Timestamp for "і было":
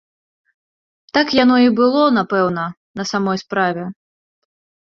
1.65-2.03